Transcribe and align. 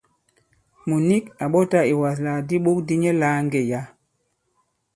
Mùt 0.87 1.03
nik 1.09 1.25
à 1.43 1.45
ɓɔtā 1.53 1.79
ìwaslàk 1.93 2.39
di 2.47 2.55
iɓok 2.59 2.77
di 2.87 2.93
nyɛ 3.01 3.11
lāa 3.21 3.37
ŋgê 3.45 3.61
yǎ. 3.71 3.81